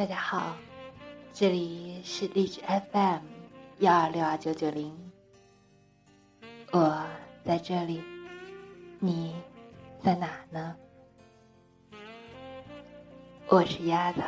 [0.00, 0.56] 大家好，
[1.30, 3.20] 这里是荔枝 FM
[3.80, 4.96] 幺二六二九九零，
[6.72, 7.04] 我
[7.44, 8.02] 在这里，
[8.98, 9.36] 你
[10.02, 10.74] 在哪呢？
[13.48, 14.22] 我是丫头。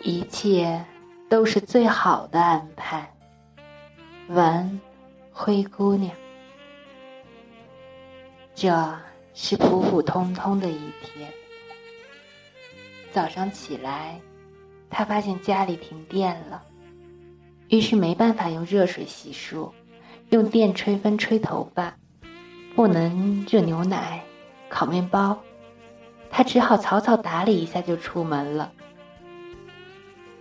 [0.00, 0.82] 一切
[1.28, 3.17] 都是最好的安排。
[4.28, 4.78] 晚，
[5.32, 6.14] 灰姑娘。
[8.54, 8.98] 这
[9.32, 11.32] 是普普通通的一天。
[13.10, 14.20] 早上起来，
[14.90, 16.62] 她发现家里停电了，
[17.70, 19.72] 于是没办法用热水洗漱，
[20.28, 21.96] 用电吹风吹头发，
[22.76, 24.22] 不能热牛奶、
[24.68, 25.38] 烤面包，
[26.30, 28.70] 她只好草草打理一下就出门了。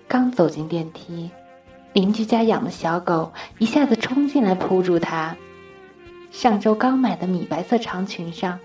[0.09, 1.31] 刚走进电梯，
[1.97, 5.35] 邻居家养的小狗一下子冲进来扑住它。
[6.29, 8.59] 上周刚买的米白色长裙上，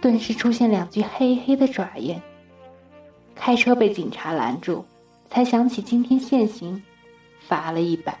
[0.00, 2.16] 顿时出现两具黑黑的爪印。
[3.34, 4.84] 开车被警察拦住，
[5.28, 6.80] 才想起今天限行，
[7.40, 8.16] 罚了一百。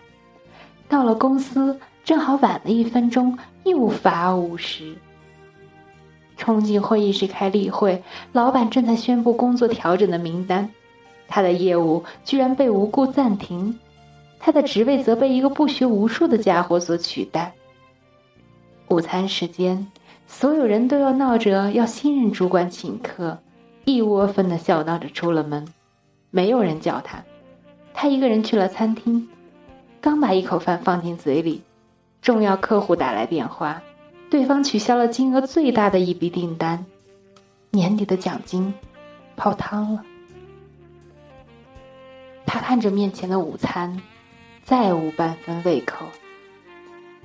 [0.88, 4.96] 到了公司，正好晚了一分钟，又罚五十。
[6.36, 10.68] 冲进会议室开例会，老板正在宣布工作调整的名单。
[11.28, 13.78] 他的业务居然被无故暂停，
[14.38, 17.54] 他的职位则被一个不学无术的家伙所取代。
[18.88, 19.90] 午餐时间，
[20.26, 23.38] 所有人都要闹着要新任主管请客，
[23.84, 25.66] 一窝蜂的笑闹着出了门，
[26.30, 27.24] 没有人叫他，
[27.92, 29.28] 他一个人去了餐厅，
[30.00, 31.62] 刚把一口饭放进嘴里，
[32.22, 33.82] 重要客户打来电话，
[34.30, 36.86] 对方取消了金额最大的一笔订单，
[37.70, 38.72] 年底的奖金
[39.34, 40.04] 泡汤了。
[42.44, 44.00] 他看着面前的午餐，
[44.66, 46.06] 再无半分胃口。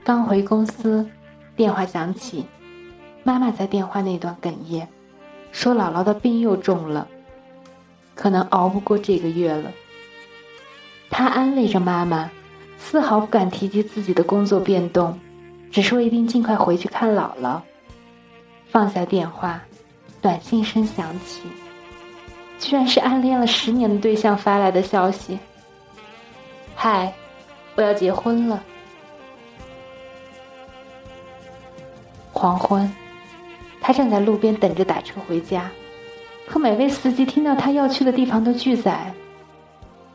[0.04, 1.10] 刚回公司，
[1.56, 2.46] 电话响起，
[3.24, 4.88] 妈妈在电话那端哽咽，
[5.52, 7.08] 说姥姥的病又重了，
[8.14, 9.72] 可能熬不过这个月了。
[11.10, 12.30] 他安慰着妈妈，
[12.78, 15.20] 丝毫不敢提及自己的工作变动，
[15.72, 17.60] 只说一定尽快回去看姥姥。
[18.68, 19.60] 放下电话，
[20.22, 21.42] 短信声响起。
[22.60, 25.40] 居然是暗恋了十年的对象发来的消息。
[26.76, 27.12] 嗨，
[27.76, 28.62] 我要结婚了。
[32.34, 32.92] 黄昏，
[33.80, 35.70] 他站在路边等着打车回家，
[36.48, 39.14] 可每位司机听到他要去的地方都拒载。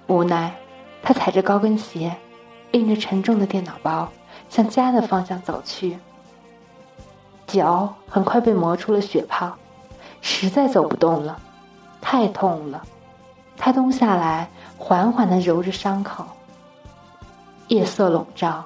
[0.06, 0.54] 无奈，
[1.02, 2.14] 他踩着高跟鞋，
[2.72, 4.10] 拎着沉重的电脑包，
[4.48, 5.96] 向家的方向走去。
[7.46, 9.56] 脚很快被磨出了血泡，
[10.20, 11.40] 实在走不动了。
[12.00, 12.84] 太痛了，
[13.56, 16.26] 他蹲下来，缓缓的揉着伤口。
[17.68, 18.64] 夜色笼罩，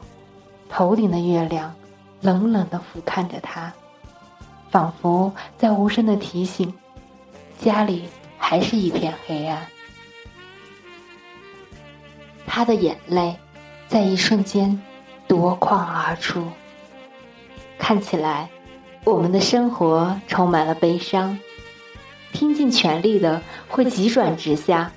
[0.69, 1.75] 头顶的月亮
[2.21, 3.72] 冷冷的俯瞰着他，
[4.71, 6.72] 仿佛在无声的提醒：
[7.59, 9.66] 家里还是一片黑暗。
[12.47, 13.37] 他的眼泪
[13.88, 14.81] 在一瞬间
[15.27, 16.44] 夺眶而出。
[17.78, 18.50] 看起来，
[19.05, 21.38] 我们的生活充满了悲伤。
[22.32, 24.93] 拼尽全力的会急转直下，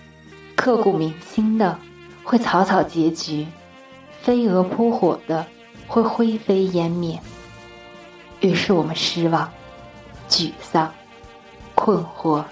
[0.55, 1.79] 刻骨铭心的
[2.23, 3.47] 会草草结局，
[4.23, 5.45] 飞蛾扑火的
[5.85, 7.19] 会灰飞烟灭。
[8.39, 9.51] 于是我们失望、
[10.27, 10.91] 沮丧、
[11.75, 12.43] 困惑、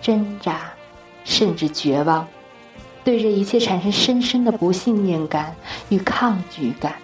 [0.00, 0.72] 挣扎，
[1.24, 2.26] 甚至绝望，
[3.04, 5.54] 对这一切产生深深的不信任感
[5.90, 6.94] 与抗拒感。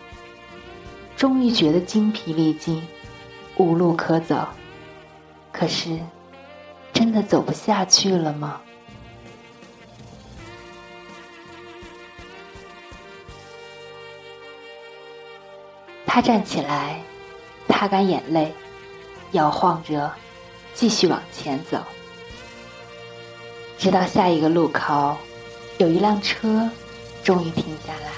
[1.15, 2.83] 终于觉得精疲力尽，
[3.57, 4.49] 无路可走。
[5.53, 5.99] 可是。
[6.91, 8.61] 真的走不下去了吗？
[16.19, 17.01] 他站起来，
[17.69, 18.53] 擦干眼泪，
[19.31, 20.13] 摇晃着，
[20.75, 21.81] 继续往前走。
[23.79, 25.17] 直到下一个路口，
[25.79, 26.69] 有一辆车
[27.23, 28.11] 终于停下来。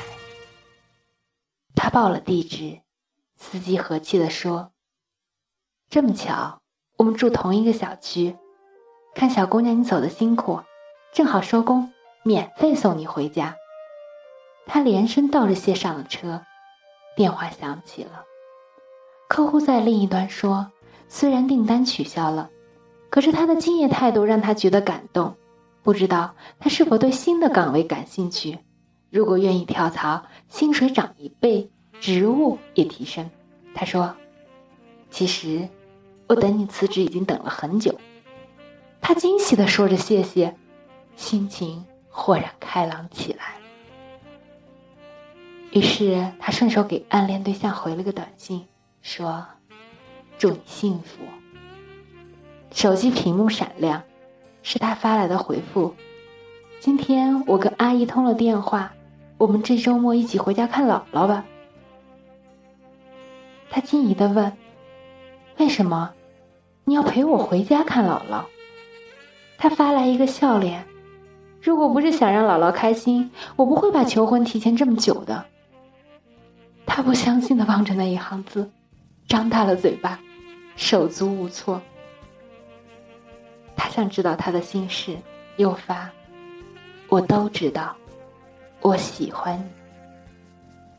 [1.75, 2.81] 他报了地址，
[3.37, 4.73] 司机和气的说
[5.91, 6.63] ：“这么巧，
[6.97, 8.35] 我们住同一个小区。”
[9.15, 10.63] 看小姑娘，你走的辛苦，
[11.13, 11.93] 正好收工，
[12.23, 13.57] 免费送你回家。
[14.65, 16.47] 他连声道着谢，上了车。
[17.17, 18.25] 电话响起了，
[19.29, 20.71] 客户在另一端说
[21.09, 22.51] ：“虽然订单取消了，
[23.11, 25.37] 可是他的敬业态度让他觉得感动。
[25.83, 28.59] 不知道他是否对新的岗位感兴趣？
[29.11, 31.71] 如果愿意跳槽，薪水涨一倍，
[32.01, 33.29] 职务也提升。”
[33.75, 34.15] 他说
[35.11, 35.69] ：“其实，
[36.27, 37.99] 我等你辞职已经等了很久。”
[39.01, 40.55] 他惊喜的说着谢谢，
[41.17, 43.50] 心情豁然开朗起来。
[45.73, 48.67] 于是他顺手给暗恋对象回了个短信，
[49.03, 49.47] 说
[50.37, 51.23] ：“祝你幸福。”
[52.75, 54.03] 手机屏幕闪亮，
[54.63, 55.95] 是他发来的回复
[56.81, 58.93] ：“今天我跟阿姨通了电话，
[59.39, 61.45] 我们这周末一起回家看姥姥吧。”
[63.71, 64.53] 他惊疑的问
[65.59, 66.13] ：“为什么？
[66.85, 68.43] 你要陪我回家看姥姥？”
[69.57, 70.85] 他发来一个笑脸
[71.63, 75.47] ：“如果不是想让姥姥开心，我不会把求婚提前这么久的。”
[77.01, 78.71] 他不相信的望着那一行字，
[79.27, 80.21] 张大了嘴巴，
[80.77, 81.81] 手足无措。
[83.75, 85.17] 他想知道他的心事，
[85.57, 86.11] 又发
[87.09, 87.97] ：“我都知道，
[88.83, 89.65] 我喜欢你。”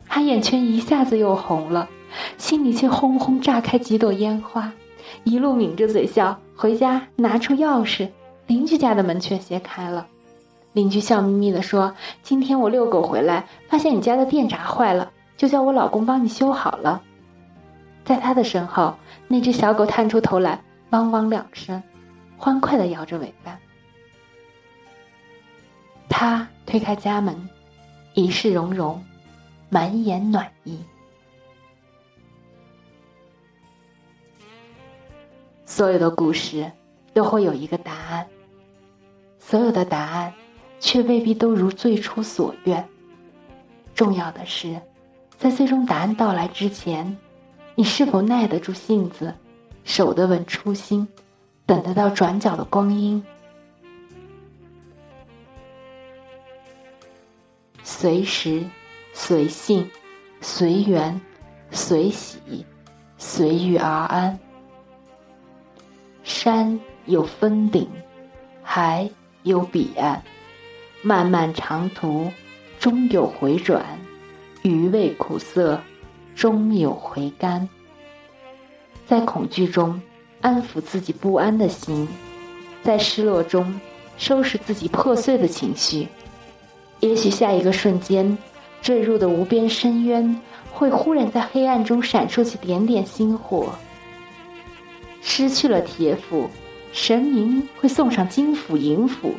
[0.09, 1.87] 他眼圈一下子又红了，
[2.35, 4.73] 心里却轰轰炸开几朵烟花，
[5.23, 6.35] 一路抿着嘴笑。
[6.55, 8.09] 回家拿出钥匙，
[8.47, 10.07] 邻居家的门却斜开了。
[10.73, 11.93] 邻居笑眯眯地说
[12.23, 15.11] ：“今天我遛狗回来，发现你家的电闸坏了，
[15.41, 17.01] 就叫我老公帮你修好了。”
[18.05, 18.95] 在他的身后，
[19.27, 20.61] 那只小狗探出头来，
[20.91, 21.81] 汪汪两声。
[22.37, 23.57] 欢快的摇着尾巴，
[26.07, 27.49] 他推开家门，
[28.13, 29.03] 一世融融，
[29.69, 30.79] 满眼暖意。
[35.65, 36.71] 所有的故事
[37.15, 38.27] 都会有一个答案，
[39.39, 40.31] 所有的答案
[40.79, 42.87] 却未必都如最初所愿。
[43.95, 44.79] 重要的是，
[45.41, 47.17] 在最终答案到来之前，
[47.73, 49.33] 你是否耐得住性子，
[49.83, 51.07] 守得稳初心。
[51.65, 53.23] 等得到转角的光阴，
[57.81, 58.63] 随时、
[59.13, 59.89] 随性、
[60.41, 61.19] 随缘、
[61.71, 62.63] 随喜、
[63.17, 64.37] 随遇而安。
[66.23, 67.89] 山有峰顶，
[68.61, 69.09] 海
[69.41, 70.21] 有彼岸，
[71.01, 72.31] 漫漫长途
[72.79, 73.83] 终有回转，
[74.61, 75.81] 余味苦涩
[76.35, 77.67] 终有回甘。
[79.05, 80.01] 在恐惧中。
[80.43, 82.07] 安抚自己不安的心，
[82.81, 83.79] 在失落中
[84.17, 86.07] 收拾自己破碎的情绪。
[86.99, 88.35] 也许下一个瞬间，
[88.81, 90.41] 坠入的无边深渊
[90.73, 93.69] 会忽然在黑暗中闪烁起点点星火。
[95.21, 96.49] 失去了铁斧，
[96.91, 99.35] 神明会送上金斧银斧。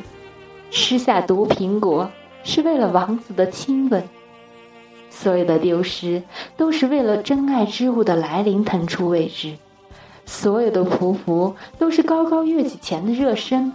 [0.71, 2.09] 吃下毒苹果
[2.45, 4.01] 是为了王子的亲吻。
[5.15, 6.23] 所有的丢失
[6.57, 9.55] 都是为了真爱之物的来临腾出位置。
[10.25, 13.71] 所有的匍匐都是高高跃起前的热身，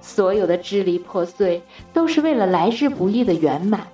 [0.00, 1.62] 所有的支离破碎
[1.92, 3.86] 都是为了来之不易的圆满。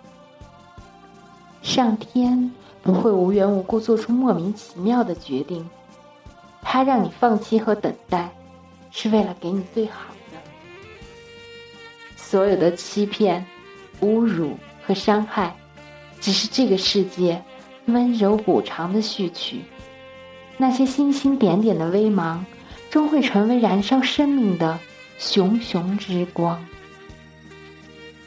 [1.61, 2.53] 上天
[2.83, 5.69] 不会无缘无故做出莫名其妙的决定，
[6.63, 8.31] 他让你放弃和等待，
[8.93, 10.39] 是为了给你最好的。
[12.17, 13.45] 所有的欺骗、
[14.03, 14.53] 侮辱
[14.87, 15.57] 和伤害，
[16.27, 17.41] 只是这个世界
[17.85, 19.61] 温柔补偿的序曲。
[20.57, 22.45] 那些星星点点的微芒，
[22.91, 24.77] 终会成为燃烧生命的
[25.19, 26.67] 熊熊之光。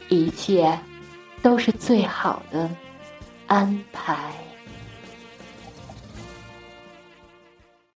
[0.07, 0.79] 一切，
[1.41, 2.69] 都是最好的
[3.47, 4.31] 安排。